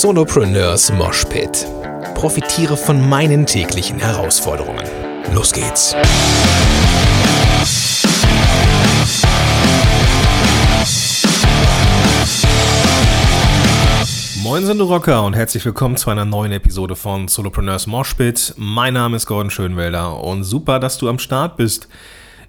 [0.00, 1.68] Solopreneurs Moshpit.
[2.14, 4.82] Profitiere von meinen täglichen Herausforderungen.
[5.34, 5.94] Los geht's!
[14.42, 18.54] Moin sind du Rocker und herzlich willkommen zu einer neuen Episode von Solopreneurs Moshpit.
[18.56, 21.86] Mein Name ist Gordon Schönwelder und super, dass du am Start bist.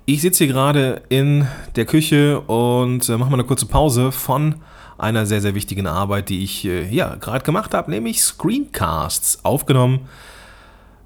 [0.05, 4.55] Ich sitze hier gerade in der Küche und äh, mache mal eine kurze Pause von
[4.98, 10.08] einer sehr, sehr wichtigen Arbeit, die ich äh, ja gerade gemacht habe, nämlich Screencasts aufgenommen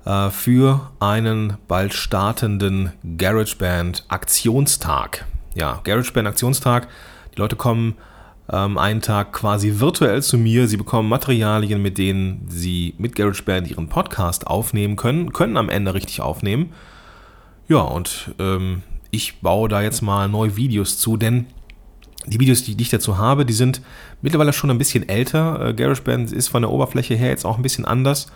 [0.06, 5.26] äh, für einen bald startenden GarageBand Aktionstag.
[5.56, 6.88] Ja, GarageBand Aktionstag.
[7.36, 7.96] Die Leute kommen
[8.50, 10.68] ähm, einen Tag quasi virtuell zu mir.
[10.68, 15.94] Sie bekommen Materialien, mit denen sie mit GarageBand ihren Podcast aufnehmen können, können am Ende
[15.94, 16.74] richtig aufnehmen.
[17.68, 21.48] Ja, und ähm, ich baue da jetzt mal neue Videos zu, denn
[22.28, 23.82] die Videos, die ich dazu habe, die sind
[24.22, 25.70] mittlerweile schon ein bisschen älter.
[25.70, 28.28] Äh, GarageBand ist von der Oberfläche her jetzt auch ein bisschen anders.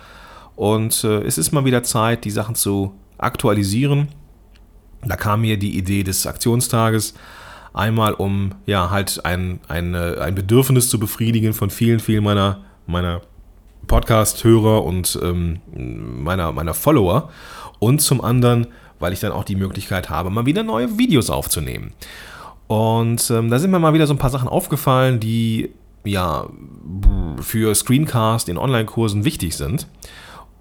[0.55, 4.09] Und äh, es ist mal wieder Zeit, die Sachen zu aktualisieren.
[5.03, 7.15] Da kam mir die Idee des Aktionstages,
[7.73, 12.61] einmal um ja halt ein, ein, äh, ein Bedürfnis zu befriedigen von vielen, vielen meiner,
[12.85, 13.21] meiner
[13.87, 17.29] Podcast-Hörer und ähm, meiner, meiner Follower.
[17.79, 18.67] Und zum anderen,
[18.99, 21.93] weil ich dann auch die Möglichkeit habe, mal wieder neue Videos aufzunehmen.
[22.71, 25.71] Und ähm, da sind mir mal wieder so ein paar Sachen aufgefallen, die
[26.05, 26.47] ja
[27.41, 29.87] für Screencast in Online-Kursen wichtig sind.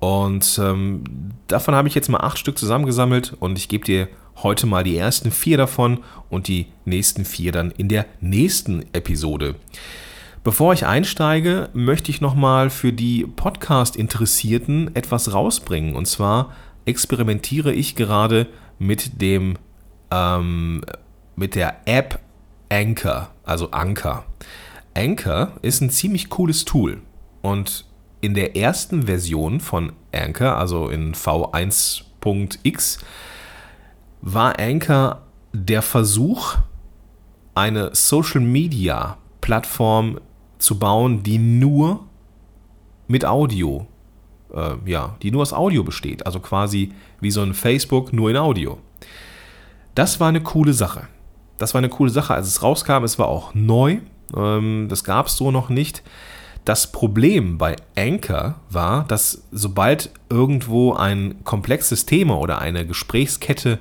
[0.00, 1.04] Und ähm,
[1.46, 4.08] davon habe ich jetzt mal acht Stück zusammengesammelt und ich gebe dir
[4.42, 6.00] heute mal die ersten vier davon
[6.30, 9.54] und die nächsten vier dann in der nächsten Episode.
[10.42, 15.94] Bevor ich einsteige, möchte ich nochmal für die Podcast-Interessierten etwas rausbringen.
[15.94, 18.48] Und zwar experimentiere ich gerade
[18.80, 19.58] mit dem
[20.10, 20.82] ähm,
[21.40, 22.20] mit der App
[22.68, 24.26] Anchor, also Anchor.
[24.94, 27.00] Anchor ist ein ziemlich cooles Tool
[27.40, 27.86] und
[28.20, 32.98] in der ersten Version von Anchor, also in V1.x,
[34.20, 35.22] war Anchor
[35.54, 36.58] der Versuch,
[37.54, 40.20] eine Social Media Plattform
[40.58, 42.04] zu bauen, die nur
[43.08, 43.86] mit Audio,
[44.52, 46.26] äh, ja, die nur aus Audio besteht.
[46.26, 48.78] Also quasi wie so ein Facebook, nur in Audio.
[49.94, 51.08] Das war eine coole Sache
[51.60, 53.04] das war eine coole Sache, als es rauskam.
[53.04, 53.98] Es war auch neu.
[54.36, 56.02] Ähm, das gab es so noch nicht.
[56.64, 63.78] Das Problem bei Anchor war, dass sobald irgendwo ein komplexes Thema oder eine Gesprächskette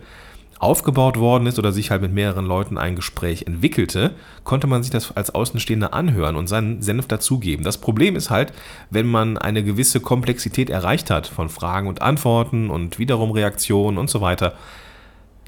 [0.59, 4.11] aufgebaut worden ist oder sich halt mit mehreren Leuten ein Gespräch entwickelte,
[4.43, 7.63] konnte man sich das als Außenstehender anhören und seinen Senf dazugeben.
[7.63, 8.51] Das Problem ist halt,
[8.89, 14.09] wenn man eine gewisse Komplexität erreicht hat von Fragen und Antworten und wiederum Reaktionen und
[14.09, 14.53] so weiter,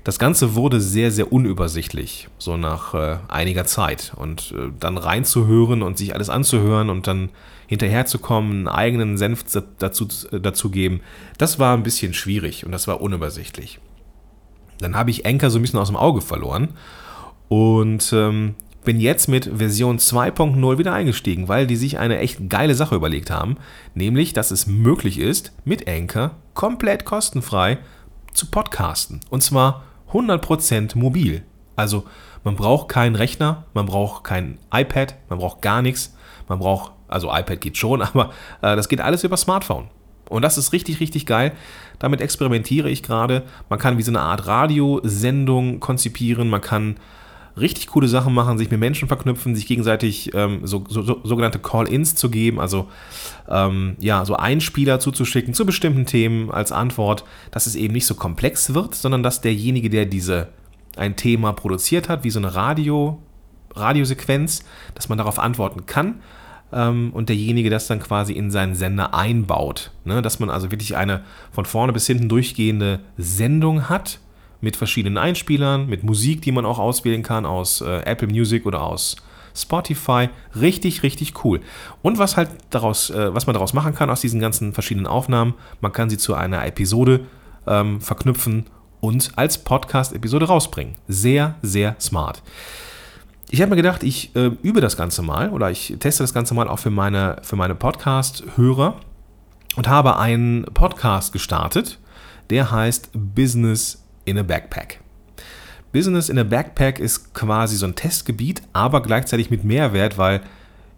[0.04, 4.14] das Ganze wurde sehr, sehr unübersichtlich, so nach äh, einiger Zeit.
[4.16, 7.30] Und äh, dann reinzuhören und sich alles anzuhören und dann
[7.68, 9.46] hinterherzukommen, einen eigenen Senf
[9.78, 11.02] dazu, äh, dazu geben,
[11.38, 13.80] das war ein bisschen schwierig und das war unübersichtlich.
[14.80, 16.70] Dann habe ich Anchor so ein bisschen aus dem Auge verloren
[17.48, 22.74] und ähm, bin jetzt mit Version 2.0 wieder eingestiegen, weil die sich eine echt geile
[22.74, 23.58] Sache überlegt haben,
[23.94, 27.78] nämlich, dass es möglich ist, mit Anchor komplett kostenfrei
[28.34, 29.22] zu podcasten.
[29.30, 31.44] Und zwar 100% mobil.
[31.76, 32.06] Also
[32.44, 36.16] man braucht keinen Rechner, man braucht kein iPad, man braucht gar nichts.
[36.48, 39.90] Man braucht, also iPad geht schon, aber äh, das geht alles über Smartphone.
[40.30, 41.52] Und das ist richtig, richtig geil.
[42.00, 43.44] Damit experimentiere ich gerade.
[43.70, 46.50] Man kann wie so eine Art Radiosendung konzipieren.
[46.50, 46.96] Man kann
[47.58, 51.60] richtig coole Sachen machen, sich mit Menschen verknüpfen, sich gegenseitig ähm, so, so, so, sogenannte
[51.60, 52.88] Call-ins zu geben, also
[53.50, 58.16] ähm, ja, so Einspieler zuzuschicken zu bestimmten Themen als Antwort, dass es eben nicht so
[58.16, 60.48] komplex wird, sondern dass derjenige, der diese
[60.98, 63.20] ein Thema produziert hat, wie so eine Radio,
[63.74, 64.64] Radiosequenz,
[64.96, 66.22] dass man darauf antworten kann
[66.74, 69.92] ähm, und derjenige das dann quasi in seinen Sender einbaut.
[70.06, 70.22] Ne?
[70.22, 74.20] Dass man also wirklich eine von vorne bis hinten durchgehende Sendung hat
[74.62, 78.84] mit verschiedenen Einspielern, mit Musik, die man auch auswählen kann aus äh, Apple Music oder
[78.84, 79.18] aus
[79.56, 80.30] Spotify.
[80.60, 81.62] Richtig, richtig cool.
[82.02, 85.56] Und was halt daraus, äh, was man daraus machen kann aus diesen ganzen verschiedenen Aufnahmen,
[85.82, 87.22] man kann sie zu einer Episode
[87.68, 88.68] ähm, verknüpfen
[89.00, 90.96] und als Podcast-Episode rausbringen.
[91.08, 92.42] Sehr, sehr smart.
[93.50, 96.54] Ich habe mir gedacht, ich äh, übe das Ganze mal oder ich teste das Ganze
[96.54, 98.96] mal auch für meine, für meine Podcast-Hörer
[99.76, 102.00] und habe einen Podcast gestartet,
[102.50, 105.00] der heißt Business in a Backpack.
[105.92, 110.42] Business in a Backpack ist quasi so ein Testgebiet, aber gleichzeitig mit Mehrwert, weil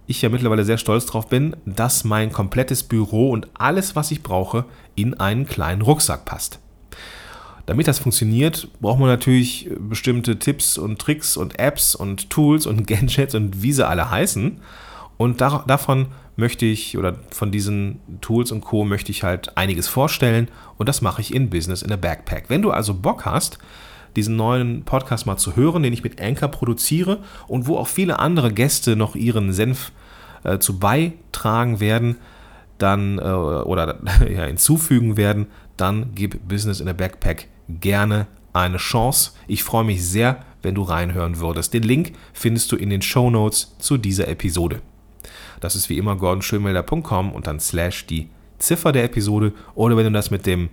[0.05, 4.21] ich ja mittlerweile sehr stolz drauf bin, dass mein komplettes Büro und alles, was ich
[4.21, 4.65] brauche,
[4.95, 6.59] in einen kleinen Rucksack passt.
[7.65, 12.85] Damit das funktioniert, braucht man natürlich bestimmte Tipps und Tricks und Apps und Tools und
[12.87, 14.59] Gadgets und wie sie alle heißen.
[15.17, 18.85] Und da, davon möchte ich oder von diesen Tools und Co.
[18.85, 20.47] möchte ich halt einiges vorstellen
[20.77, 22.45] und das mache ich in Business in a Backpack.
[22.49, 23.59] Wenn du also Bock hast,
[24.15, 28.19] diesen neuen Podcast mal zu hören, den ich mit Anchor produziere und wo auch viele
[28.19, 29.91] andere Gäste noch ihren Senf
[30.43, 32.17] äh, zu beitragen werden,
[32.77, 33.99] dann äh, oder
[34.29, 35.47] ja, hinzufügen werden,
[35.77, 39.31] dann gib Business in a Backpack gerne eine Chance.
[39.47, 41.73] Ich freue mich sehr, wenn du reinhören würdest.
[41.73, 44.81] Den Link findest du in den Show Notes zu dieser Episode.
[45.63, 48.27] Das ist wie immer gordonschönmelder.com und dann slash die
[48.59, 49.53] Ziffer der Episode.
[49.75, 50.67] Oder wenn du das mit dem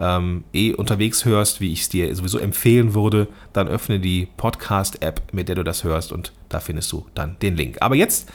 [0.00, 5.32] ähm, eh unterwegs hörst, wie ich es dir sowieso empfehlen würde, dann öffne die Podcast-App,
[5.32, 7.76] mit der du das hörst und da findest du dann den Link.
[7.80, 8.28] Aber jetzt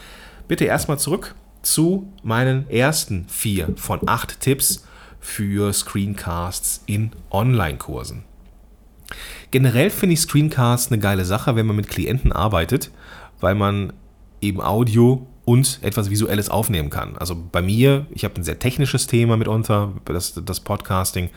[0.48, 4.88] bitte erstmal zurück zu meinen ersten vier von acht Tipps
[5.20, 8.24] für Screencasts in Online-Kursen.
[9.52, 12.92] Generell finde ich Screencasts eine geile Sache, wenn man mit Klienten arbeitet,
[13.42, 13.92] weil man
[14.40, 17.18] eben Audio und etwas Visuelles aufnehmen kann.
[17.18, 21.30] Also bei mir, ich habe ein sehr technisches Thema mitunter, das, das Podcasting.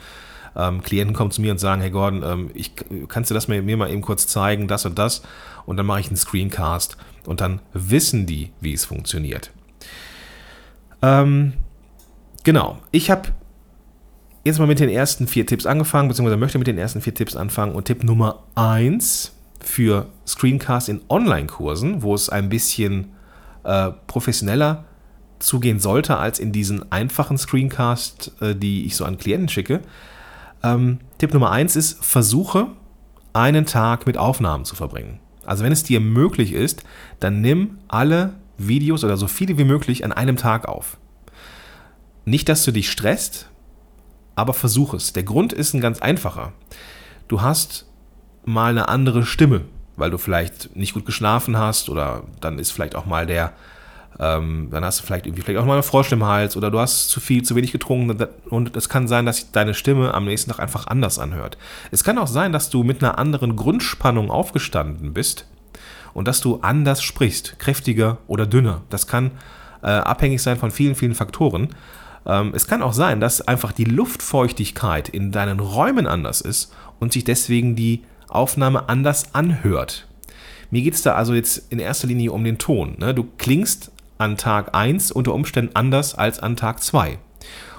[0.55, 2.71] Ähm, Klienten kommen zu mir und sagen, hey Gordon, ähm, ich,
[3.07, 5.21] kannst du das mir, mir mal eben kurz zeigen, das und das?
[5.65, 9.51] Und dann mache ich einen Screencast und dann wissen die, wie es funktioniert.
[11.01, 11.53] Ähm,
[12.43, 13.29] genau, ich habe
[14.45, 17.35] jetzt mal mit den ersten vier Tipps angefangen, beziehungsweise möchte mit den ersten vier Tipps
[17.35, 17.73] anfangen.
[17.73, 23.14] Und Tipp Nummer eins für Screencast in Online-Kursen, wo es ein bisschen
[23.65, 24.85] äh, professioneller
[25.39, 29.81] zugehen sollte als in diesen einfachen Screencast, äh, die ich so an Klienten schicke.
[30.63, 32.67] Ähm, Tipp Nummer eins ist, versuche
[33.33, 35.19] einen Tag mit Aufnahmen zu verbringen.
[35.45, 36.83] Also wenn es dir möglich ist,
[37.19, 40.97] dann nimm alle Videos oder so viele wie möglich an einem Tag auf.
[42.23, 43.49] Nicht, dass du dich stresst,
[44.35, 45.13] aber versuch es.
[45.13, 46.53] Der Grund ist ein ganz einfacher.
[47.27, 47.85] Du hast
[48.45, 49.61] mal eine andere Stimme,
[49.97, 53.53] weil du vielleicht nicht gut geschlafen hast oder dann ist vielleicht auch mal der,
[54.19, 56.79] ähm, dann hast du vielleicht irgendwie vielleicht auch mal eine Frosch im Hals oder du
[56.79, 60.51] hast zu viel, zu wenig getrunken und es kann sein, dass deine Stimme am nächsten
[60.51, 61.57] Tag einfach anders anhört.
[61.91, 65.47] Es kann auch sein, dass du mit einer anderen Grundspannung aufgestanden bist
[66.13, 68.81] und dass du anders sprichst, kräftiger oder dünner.
[68.89, 69.31] Das kann
[69.83, 71.69] äh, abhängig sein von vielen, vielen Faktoren.
[72.25, 77.13] Ähm, es kann auch sein, dass einfach die Luftfeuchtigkeit in deinen Räumen anders ist und
[77.13, 80.07] sich deswegen die Aufnahme anders anhört.
[80.71, 82.95] Mir geht es da also jetzt in erster Linie um den Ton.
[82.97, 83.13] Ne?
[83.13, 87.17] Du klingst an Tag 1 unter Umständen anders als an Tag 2.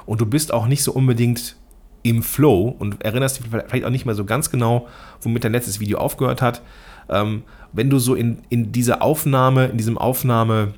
[0.04, 1.56] Und du bist auch nicht so unbedingt
[2.02, 4.86] im Flow und erinnerst dich vielleicht auch nicht mehr so ganz genau,
[5.20, 6.62] womit dein letztes Video aufgehört hat.
[7.08, 10.74] Ähm, wenn du so in, in dieser Aufnahme, in diesem Aufnahme,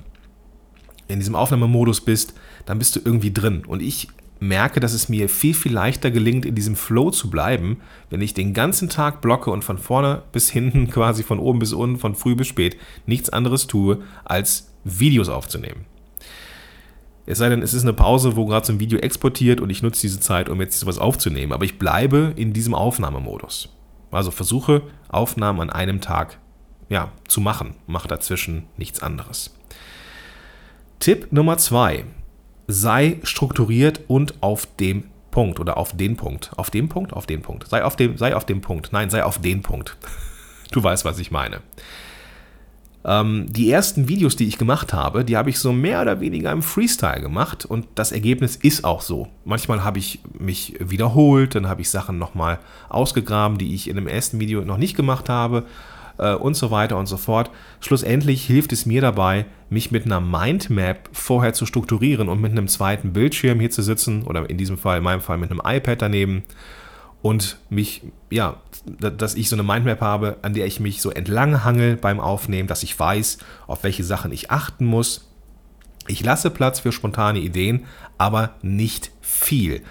[1.07, 2.35] in diesem Aufnahmemodus bist,
[2.65, 3.65] dann bist du irgendwie drin.
[3.67, 4.09] Und ich
[4.41, 7.79] merke, dass es mir viel, viel leichter gelingt, in diesem Flow zu bleiben,
[8.11, 11.73] wenn ich den ganzen Tag blocke und von vorne bis hinten, quasi von oben bis
[11.73, 12.77] unten, von früh bis spät,
[13.07, 15.87] nichts anderes tue, als Videos aufzunehmen.
[17.27, 19.83] Es sei denn, es ist eine Pause, wo gerade so ein Video exportiert und ich
[19.83, 21.53] nutze diese Zeit, um jetzt sowas aufzunehmen.
[21.53, 23.69] Aber ich bleibe in diesem Aufnahmemodus.
[24.11, 26.39] Also versuche Aufnahmen an einem Tag
[26.89, 27.75] ja, zu machen.
[27.87, 29.55] Mach dazwischen nichts anderes.
[31.01, 32.07] Tipp Nummer zwei
[32.69, 36.51] sei strukturiert und auf dem Punkt oder auf den Punkt.
[36.57, 37.67] Auf dem Punkt, auf den Punkt.
[37.69, 38.93] Sei auf dem, sei auf dem Punkt.
[38.93, 39.97] Nein, sei auf den Punkt.
[40.71, 41.63] Du weißt, was ich meine.
[43.07, 46.53] Ähm, die ersten Videos, die ich gemacht habe, die habe ich so mehr oder weniger
[46.53, 49.29] im Freestyle gemacht und das Ergebnis ist auch so.
[49.47, 52.59] Manchmal habe ich mich wiederholt, dann habe ich Sachen nochmal
[52.91, 55.65] ausgegraben, die ich in dem ersten Video noch nicht gemacht habe
[56.19, 57.51] äh, und so weiter und so fort.
[57.81, 62.69] Schlussendlich hilft es mir dabei, mich mit einer Mindmap vorher zu strukturieren und mit einem
[62.69, 66.03] zweiten Bildschirm hier zu sitzen oder in diesem Fall, in meinem Fall mit einem iPad
[66.03, 66.45] daneben
[67.23, 71.65] und mich, ja, dass ich so eine Mindmap habe, an der ich mich so entlang
[71.65, 75.31] hangel beim Aufnehmen, dass ich weiß, auf welche Sachen ich achten muss.
[76.07, 77.85] Ich lasse Platz für spontane Ideen,
[78.17, 79.83] aber nicht viel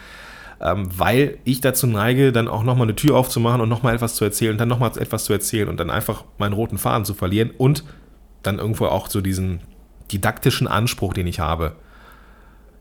[0.62, 4.26] ähm, weil ich dazu neige, dann auch nochmal eine Tür aufzumachen und nochmal etwas zu
[4.26, 7.52] erzählen und dann nochmal etwas zu erzählen und dann einfach meinen roten Faden zu verlieren
[7.58, 7.84] und
[8.44, 9.62] dann irgendwo auch so diesen
[10.12, 11.76] didaktischen Anspruch, den ich habe,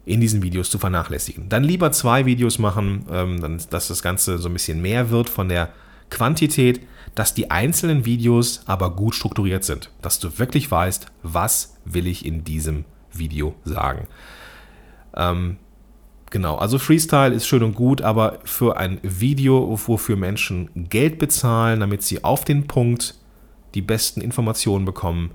[0.05, 1.49] in diesen Videos zu vernachlässigen.
[1.49, 5.29] Dann lieber zwei Videos machen, ähm, dann, dass das Ganze so ein bisschen mehr wird
[5.29, 5.71] von der
[6.11, 6.81] Quantität,
[7.17, 12.25] dass die einzelnen Videos aber gut strukturiert sind, dass du wirklich weißt, was will ich
[12.25, 14.07] in diesem Video sagen.
[15.17, 15.57] Ähm,
[16.31, 21.81] Genau, also Freestyle ist schön und gut, aber für ein Video, wofür Menschen Geld bezahlen,
[21.81, 23.15] damit sie auf den Punkt
[23.75, 25.31] die besten Informationen bekommen,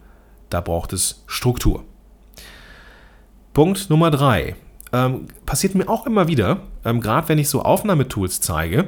[0.50, 1.86] da braucht es Struktur.
[3.53, 4.55] Punkt Nummer drei.
[4.93, 8.88] Ähm, passiert mir auch immer wieder, ähm, gerade wenn ich so Aufnahmetools zeige,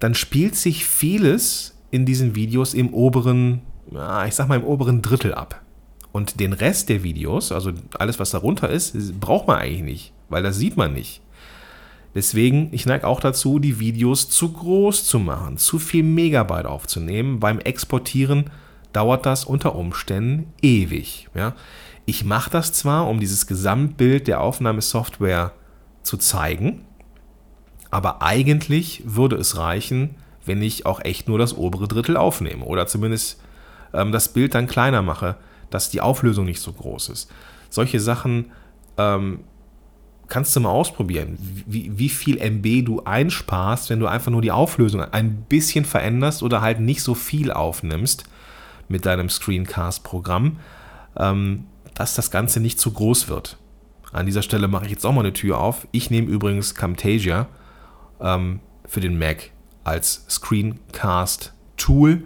[0.00, 3.62] dann spielt sich vieles in diesen Videos im oberen,
[4.26, 5.60] ich sag mal im oberen Drittel ab.
[6.10, 10.42] Und den Rest der Videos, also alles, was darunter ist, braucht man eigentlich nicht, weil
[10.42, 11.22] das sieht man nicht.
[12.14, 17.40] Deswegen, ich neige auch dazu, die Videos zu groß zu machen, zu viel Megabyte aufzunehmen.
[17.40, 18.50] Beim Exportieren
[18.92, 21.28] dauert das unter Umständen ewig.
[21.34, 21.54] Ja?
[22.04, 25.52] Ich mache das zwar, um dieses Gesamtbild der Aufnahmesoftware
[26.02, 26.84] zu zeigen,
[27.90, 32.86] aber eigentlich würde es reichen, wenn ich auch echt nur das obere Drittel aufnehme oder
[32.86, 33.40] zumindest
[33.94, 35.36] ähm, das Bild dann kleiner mache,
[35.70, 37.30] dass die Auflösung nicht so groß ist.
[37.70, 38.50] Solche Sachen
[38.98, 39.40] ähm,
[40.32, 41.36] kannst du mal ausprobieren,
[41.66, 46.42] wie, wie viel MB du einsparst, wenn du einfach nur die Auflösung ein bisschen veränderst
[46.42, 48.24] oder halt nicht so viel aufnimmst
[48.88, 50.56] mit deinem Screencast-Programm,
[51.18, 53.58] ähm, dass das Ganze nicht zu groß wird.
[54.10, 55.86] An dieser Stelle mache ich jetzt auch mal eine Tür auf.
[55.92, 57.46] Ich nehme übrigens Camtasia
[58.18, 59.50] ähm, für den Mac
[59.84, 62.22] als Screencast-Tool.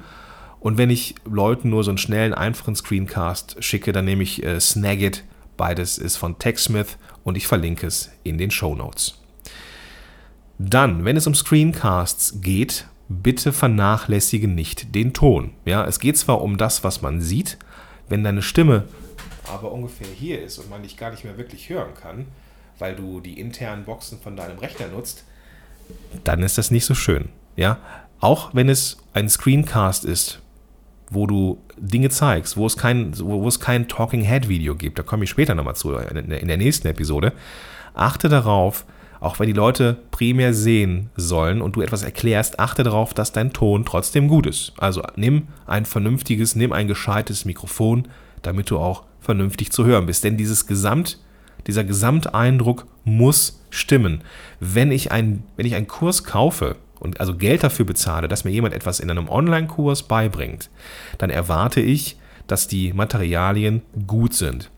[0.60, 4.60] Und wenn ich Leuten nur so einen schnellen, einfachen Screencast schicke, dann nehme ich äh,
[4.60, 5.24] Snagit.
[5.56, 9.20] Beides ist von TechSmith und ich verlinke es in den Show Notes.
[10.58, 15.52] Dann, wenn es um Screencasts geht, bitte vernachlässige nicht den Ton.
[15.64, 17.58] Ja, es geht zwar um das, was man sieht,
[18.08, 18.84] wenn deine Stimme
[19.48, 22.26] aber ungefähr hier ist und man dich gar nicht mehr wirklich hören kann,
[22.78, 25.24] weil du die internen Boxen von deinem Rechner nutzt,
[26.24, 27.28] dann ist das nicht so schön.
[27.56, 27.78] Ja,
[28.20, 30.40] auch wenn es ein Screencast ist,
[31.10, 35.02] wo du Dinge zeigst, wo es kein, wo es kein Talking Head Video gibt, da
[35.02, 37.32] komme ich später nochmal zu, in der nächsten Episode,
[37.94, 38.84] achte darauf,
[39.20, 43.52] auch wenn die Leute primär sehen sollen und du etwas erklärst, achte darauf, dass dein
[43.52, 44.72] Ton trotzdem gut ist.
[44.78, 48.08] Also nimm ein vernünftiges, nimm ein gescheites Mikrofon,
[48.42, 50.22] damit du auch vernünftig zu hören bist.
[50.24, 51.18] Denn dieses Gesamt,
[51.66, 54.22] dieser Gesamteindruck muss stimmen.
[54.60, 58.50] Wenn ich, ein, wenn ich einen Kurs kaufe, und also Geld dafür bezahle, dass mir
[58.50, 60.70] jemand etwas in einem Online-Kurs beibringt,
[61.18, 64.70] dann erwarte ich, dass die Materialien gut sind.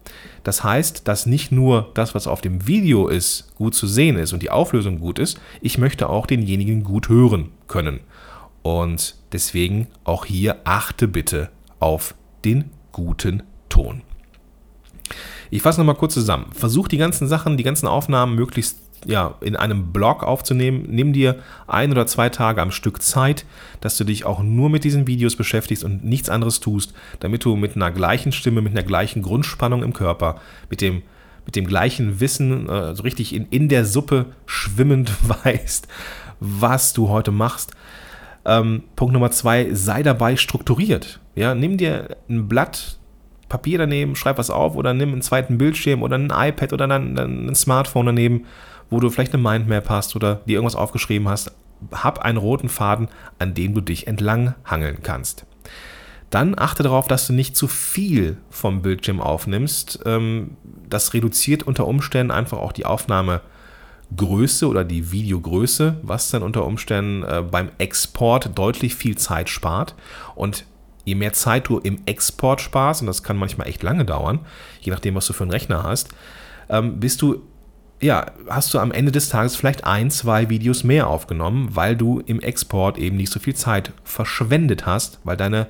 [0.43, 4.33] Das heißt, dass nicht nur das, was auf dem Video ist, gut zu sehen ist
[4.33, 8.01] und die Auflösung gut ist, ich möchte auch denjenigen gut hören können.
[8.63, 14.03] Und deswegen auch hier achte bitte auf den guten Ton.
[15.51, 16.47] Ich fasse nochmal kurz zusammen.
[16.53, 20.87] Versuch die ganzen Sachen, die ganzen Aufnahmen möglichst ja, in einem Blog aufzunehmen.
[20.89, 21.37] Nimm dir
[21.67, 23.45] ein oder zwei Tage am Stück Zeit,
[23.81, 27.57] dass du dich auch nur mit diesen Videos beschäftigst und nichts anderes tust, damit du
[27.57, 30.41] mit einer gleichen Stimme, mit einer gleichen Grundspannung im Körper,
[30.71, 31.03] mit dem,
[31.47, 35.13] mit dem gleichen Wissen, äh, so richtig in, in der Suppe schwimmend
[35.45, 35.89] weißt,
[36.41, 37.73] was du heute machst.
[38.45, 41.21] Ähm, Punkt Nummer zwei, sei dabei strukturiert.
[41.35, 42.99] Ja, nimm dir ein Blatt,
[43.49, 47.19] Papier daneben, schreib was auf oder nimm einen zweiten Bildschirm oder ein iPad oder ein,
[47.19, 48.45] ein Smartphone daneben
[48.91, 51.53] wo du vielleicht eine Mindmap hast oder dir irgendwas aufgeschrieben hast,
[51.93, 55.47] hab einen roten Faden, an dem du dich entlang hangeln kannst.
[56.31, 60.01] Dann achte darauf, dass du nicht zu viel vom Bildschirm aufnimmst.
[60.05, 60.57] Ähm,
[60.89, 67.23] das reduziert unter Umständen einfach auch die Aufnahmegröße oder die Videogröße, was dann unter Umständen
[67.23, 69.95] äh, beim Export deutlich viel Zeit spart.
[70.35, 70.67] Und
[71.07, 74.41] je mehr Zeit du im Export sparst, und das kann manchmal echt lange dauern,
[74.81, 76.11] je nachdem, was du für einen Rechner hast,
[76.69, 77.43] ähm, bist du
[78.01, 82.21] ja, hast du am Ende des Tages vielleicht ein, zwei Videos mehr aufgenommen, weil du
[82.21, 85.67] im Export eben nicht so viel Zeit verschwendet hast, weil deine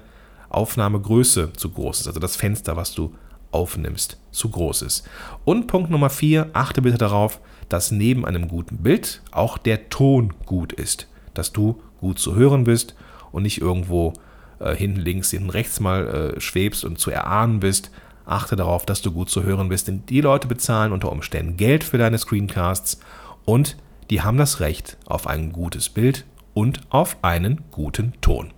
[0.50, 3.14] Aufnahmegröße zu groß ist, also das Fenster, was du
[3.50, 5.08] aufnimmst, zu groß ist.
[5.44, 10.35] Und Punkt Nummer vier, achte bitte darauf, dass neben einem guten Bild auch der Ton
[10.47, 12.94] gut ist, dass du gut zu hören bist
[13.32, 14.12] und nicht irgendwo
[14.58, 17.90] äh, hinten links, hinten rechts mal äh, schwebst und zu erahnen bist,
[18.28, 21.85] achte darauf, dass du gut zu hören bist, denn die Leute bezahlen unter Umständen Geld
[21.85, 23.00] für deine Screencasts
[23.44, 23.76] und
[24.11, 28.52] die haben das Recht auf ein gutes Bild und auf einen guten Ton.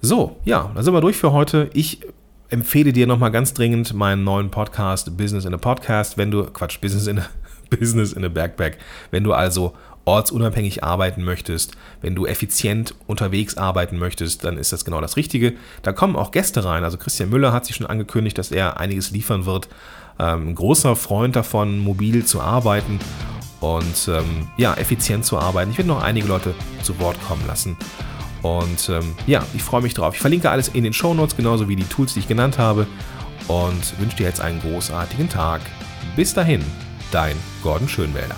[0.00, 1.70] So, ja, dann sind wir durch für heute.
[1.74, 2.00] Ich
[2.48, 6.80] empfehle dir nochmal ganz dringend meinen neuen Podcast Business in a Podcast, wenn du, Quatsch,
[6.80, 7.26] Business in a,
[7.70, 8.78] Business in a Backpack,
[9.10, 14.84] wenn du also ortsunabhängig arbeiten möchtest, wenn du effizient unterwegs arbeiten möchtest, dann ist das
[14.84, 15.54] genau das Richtige.
[15.82, 16.84] Da kommen auch Gäste rein.
[16.84, 19.68] Also Christian Müller hat sich schon angekündigt, dass er einiges liefern wird.
[20.18, 22.98] Ähm, ein großer Freund davon, mobil zu arbeiten
[23.60, 25.70] und ähm, ja, effizient zu arbeiten.
[25.70, 27.76] Ich werde noch einige Leute zu Wort kommen lassen.
[28.42, 30.14] Und ähm, ja, ich freue mich drauf.
[30.14, 32.86] Ich verlinke alles in den Show Notes, genauso wie die Tools, die ich genannt habe.
[33.46, 35.60] Und wünsche dir jetzt einen großartigen Tag.
[36.16, 36.62] Bis dahin,
[37.12, 38.36] dein Gordon Schönwälder.